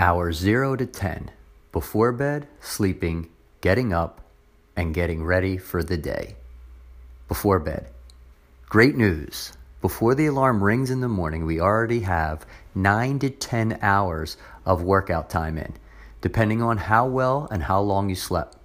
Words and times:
Hours 0.00 0.36
0 0.36 0.76
to 0.76 0.86
10 0.86 1.32
before 1.72 2.12
bed, 2.12 2.46
sleeping, 2.60 3.30
getting 3.60 3.92
up, 3.92 4.20
and 4.76 4.94
getting 4.94 5.24
ready 5.24 5.58
for 5.58 5.82
the 5.82 5.96
day. 5.96 6.36
Before 7.26 7.58
bed. 7.58 7.88
Great 8.68 8.94
news. 8.94 9.54
Before 9.82 10.14
the 10.14 10.26
alarm 10.26 10.62
rings 10.62 10.92
in 10.92 11.00
the 11.00 11.08
morning, 11.08 11.44
we 11.44 11.60
already 11.60 11.98
have 12.00 12.46
9 12.76 13.18
to 13.18 13.30
10 13.30 13.80
hours 13.82 14.36
of 14.64 14.84
workout 14.84 15.28
time 15.30 15.58
in, 15.58 15.74
depending 16.20 16.62
on 16.62 16.76
how 16.76 17.04
well 17.04 17.48
and 17.50 17.64
how 17.64 17.80
long 17.80 18.08
you 18.08 18.14
slept. 18.14 18.56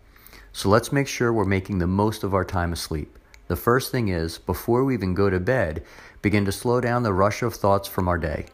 So 0.52 0.70
let's 0.70 0.92
make 0.92 1.08
sure 1.08 1.34
we're 1.34 1.46
making 1.46 1.80
the 1.80 1.88
most 1.88 2.24
of 2.24 2.36
our 2.36 2.46
time 2.46 2.72
asleep. 2.72 3.18
The 3.48 3.56
first 3.56 3.92
thing 3.92 4.10
is, 4.10 4.38
before 4.38 4.84
we 4.84 4.94
even 4.94 5.16
go 5.16 5.32
to 5.32 5.40
bed, 5.40 5.84
begin 6.22 6.46
to 6.46 6.52
slow 6.52 6.80
down 6.80 7.02
the 7.02 7.12
rush 7.12 7.42
of 7.42 7.56
thoughts 7.56 7.88
from 7.88 8.08
our 8.08 8.20
day. 8.20 8.46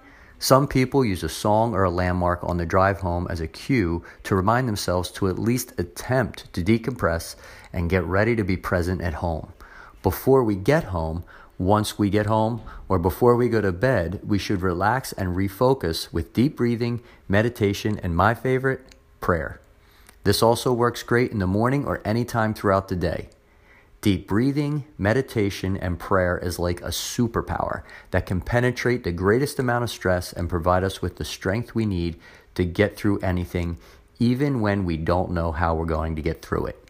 Some 0.42 0.68
people 0.68 1.04
use 1.04 1.22
a 1.22 1.28
song 1.28 1.76
or 1.76 1.84
a 1.84 1.90
landmark 1.90 2.42
on 2.46 2.56
the 2.56 2.66
drive 2.66 3.02
home 3.02 3.28
as 3.30 3.42
a 3.42 3.48
cue 3.48 4.06
to 4.24 4.36
remind 4.36 4.70
themselves 4.70 5.12
to 5.12 5.28
at 5.28 5.38
least 5.38 5.74
attempt 5.78 6.52
to 6.54 6.64
decompress 6.64 7.36
and 7.74 7.90
get 7.90 8.06
ready 8.06 8.38
to 8.38 8.44
be 8.46 8.56
present 8.56 9.02
at 9.02 9.16
home. 9.16 9.52
Before 10.02 10.42
we 10.42 10.56
get 10.56 10.86
home, 10.86 11.26
once 11.58 12.00
we 12.00 12.10
get 12.10 12.28
home, 12.28 12.62
or 12.88 12.98
before 12.98 13.36
we 13.36 13.50
go 13.50 13.60
to 13.60 13.74
bed, 13.74 14.22
we 14.26 14.40
should 14.40 14.62
relax 14.62 15.12
and 15.12 15.36
refocus 15.36 16.14
with 16.14 16.32
deep 16.32 16.56
breathing, 16.56 17.02
meditation, 17.28 18.00
and 18.02 18.16
my 18.16 18.34
favorite, 18.34 18.96
prayer. 19.20 19.60
This 20.24 20.42
also 20.42 20.72
works 20.72 21.04
great 21.04 21.34
in 21.34 21.40
the 21.40 21.48
morning 21.48 21.86
or 21.86 22.02
any 22.06 22.24
time 22.24 22.54
throughout 22.54 22.88
the 22.88 22.96
day. 22.96 23.28
Deep 24.02 24.30
breathing, 24.30 24.86
meditation, 24.98 25.76
and 25.76 26.00
prayer 26.00 26.38
is 26.38 26.58
like 26.58 26.80
a 26.80 26.86
superpower 26.86 27.84
that 28.12 28.26
can 28.26 28.40
penetrate 28.40 29.04
the 29.04 29.12
greatest 29.12 29.60
amount 29.60 29.84
of 29.84 29.90
stress 29.90 30.32
and 30.32 30.50
provide 30.50 30.86
us 30.86 31.02
with 31.02 31.18
the 31.18 31.26
strength 31.26 31.76
we 31.76 31.86
need 31.86 32.18
to 32.56 32.64
get 32.64 32.96
through 32.96 33.20
anything, 33.20 33.78
even 34.18 34.62
when 34.62 34.86
we 34.86 34.96
don't 34.96 35.32
know 35.32 35.52
how 35.52 35.76
we're 35.76 35.86
going 35.86 36.16
to 36.16 36.22
get 36.22 36.42
through 36.42 36.66
it. 36.66 36.82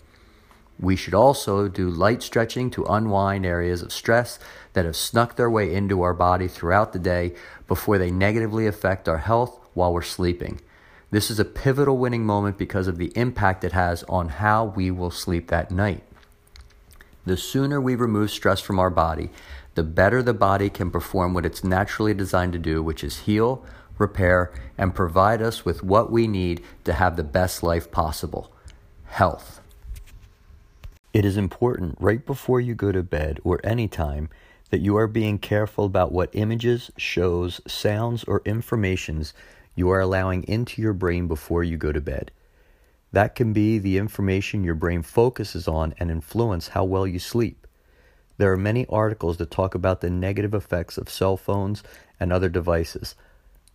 We 0.79 0.95
should 0.95 1.15
also 1.15 1.67
do 1.67 1.89
light 1.89 2.21
stretching 2.21 2.69
to 2.71 2.85
unwind 2.85 3.43
areas 3.43 3.81
of 3.81 3.91
stress 3.91 4.37
that 4.73 4.85
have 4.85 4.95
snuck 4.95 5.35
their 5.35 5.49
way 5.49 5.73
into 5.73 6.03
our 6.03 6.13
body 6.13 6.47
throughout 6.47 6.93
the 6.93 6.99
day 6.99 7.33
before 7.67 7.97
they 7.97 8.11
negatively 8.11 8.67
affect 8.67 9.09
our 9.09 9.17
health 9.17 9.59
while 9.73 9.91
we're 9.91 10.03
sleeping. 10.03 10.61
This 11.09 11.31
is 11.31 11.39
a 11.39 11.45
pivotal 11.45 11.97
winning 11.97 12.23
moment 12.23 12.59
because 12.59 12.87
of 12.87 12.99
the 12.99 13.11
impact 13.15 13.63
it 13.63 13.71
has 13.71 14.03
on 14.03 14.29
how 14.29 14.65
we 14.65 14.91
will 14.91 15.09
sleep 15.09 15.47
that 15.47 15.71
night. 15.71 16.03
The 17.29 17.37
sooner 17.37 17.79
we 17.79 17.93
remove 17.93 18.31
stress 18.31 18.59
from 18.59 18.79
our 18.79 18.89
body, 18.89 19.29
the 19.75 19.83
better 19.83 20.23
the 20.23 20.33
body 20.33 20.67
can 20.67 20.89
perform 20.89 21.35
what 21.35 21.45
it's 21.45 21.63
naturally 21.63 22.15
designed 22.15 22.53
to 22.53 22.57
do, 22.57 22.81
which 22.81 23.03
is 23.03 23.19
heal, 23.19 23.63
repair, 23.99 24.51
and 24.79 24.95
provide 24.95 25.39
us 25.39 25.63
with 25.63 25.83
what 25.83 26.11
we 26.11 26.25
need 26.25 26.63
to 26.85 26.93
have 26.93 27.15
the 27.15 27.23
best 27.23 27.61
life 27.61 27.91
possible 27.91 28.51
health. 29.05 29.61
It 31.13 31.23
is 31.23 31.37
important 31.37 31.97
right 31.99 32.25
before 32.25 32.59
you 32.59 32.73
go 32.73 32.91
to 32.91 33.03
bed 33.03 33.39
or 33.43 33.61
any 33.63 33.87
time 33.87 34.29
that 34.71 34.81
you 34.81 34.97
are 34.97 35.05
being 35.05 35.37
careful 35.37 35.85
about 35.85 36.11
what 36.11 36.31
images, 36.33 36.89
shows, 36.97 37.61
sounds, 37.67 38.23
or 38.23 38.41
informations 38.43 39.35
you 39.75 39.91
are 39.91 39.99
allowing 39.99 40.41
into 40.45 40.81
your 40.81 40.93
brain 40.93 41.27
before 41.27 41.63
you 41.63 41.77
go 41.77 41.91
to 41.91 42.01
bed. 42.01 42.31
That 43.11 43.35
can 43.35 43.53
be 43.53 43.79
the 43.79 43.97
information 43.97 44.63
your 44.63 44.75
brain 44.75 45.01
focuses 45.01 45.67
on 45.67 45.93
and 45.99 46.11
influence 46.11 46.69
how 46.69 46.83
well 46.83 47.07
you 47.07 47.19
sleep. 47.19 47.65
There 48.37 48.51
are 48.53 48.57
many 48.57 48.85
articles 48.87 49.37
that 49.37 49.51
talk 49.51 49.75
about 49.75 50.01
the 50.01 50.09
negative 50.09 50.53
effects 50.53 50.97
of 50.97 51.09
cell 51.09 51.35
phones 51.35 51.83
and 52.19 52.31
other 52.31 52.49
devices. 52.49 53.15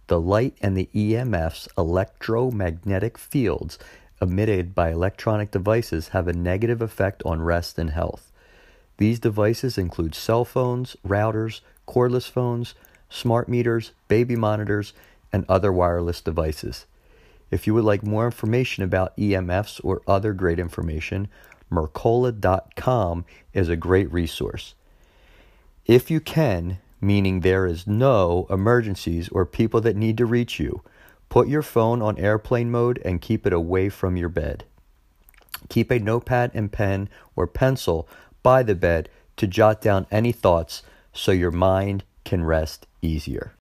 The 0.06 0.20
light 0.20 0.56
and 0.60 0.76
the 0.76 0.88
EMFs, 0.94 1.68
electromagnetic 1.76 3.18
fields, 3.18 3.78
emitted 4.22 4.74
by 4.74 4.90
electronic 4.90 5.50
devices 5.50 6.08
have 6.08 6.28
a 6.28 6.32
negative 6.32 6.80
effect 6.80 7.22
on 7.26 7.42
rest 7.42 7.78
and 7.78 7.90
health. 7.90 8.30
These 8.98 9.18
devices 9.18 9.76
include 9.76 10.14
cell 10.14 10.44
phones, 10.44 10.96
routers, 11.06 11.60
cordless 11.88 12.30
phones, 12.30 12.74
smart 13.10 13.48
meters, 13.48 13.92
baby 14.08 14.36
monitors, 14.36 14.92
and 15.32 15.44
other 15.48 15.72
wireless 15.72 16.20
devices. 16.20 16.86
If 17.50 17.66
you 17.66 17.74
would 17.74 17.84
like 17.84 18.02
more 18.02 18.24
information 18.24 18.82
about 18.82 19.16
EMFs 19.16 19.80
or 19.84 20.02
other 20.06 20.32
great 20.32 20.58
information, 20.58 21.28
Mercola.com 21.70 23.24
is 23.52 23.68
a 23.68 23.76
great 23.76 24.12
resource. 24.12 24.74
If 25.86 26.10
you 26.10 26.20
can, 26.20 26.78
meaning 27.00 27.40
there 27.40 27.66
is 27.66 27.86
no 27.86 28.46
emergencies 28.48 29.28
or 29.28 29.44
people 29.44 29.80
that 29.82 29.96
need 29.96 30.16
to 30.18 30.26
reach 30.26 30.58
you, 30.58 30.82
put 31.28 31.48
your 31.48 31.62
phone 31.62 32.00
on 32.00 32.18
airplane 32.18 32.70
mode 32.70 33.00
and 33.04 33.20
keep 33.20 33.46
it 33.46 33.52
away 33.52 33.88
from 33.88 34.16
your 34.16 34.28
bed. 34.28 34.64
Keep 35.68 35.90
a 35.90 35.98
notepad 35.98 36.50
and 36.54 36.72
pen 36.72 37.08
or 37.36 37.46
pencil 37.46 38.08
by 38.42 38.62
the 38.62 38.74
bed 38.74 39.08
to 39.36 39.46
jot 39.46 39.80
down 39.80 40.06
any 40.10 40.32
thoughts 40.32 40.82
so 41.12 41.32
your 41.32 41.50
mind 41.50 42.04
can 42.24 42.44
rest 42.44 42.86
easier. 43.02 43.52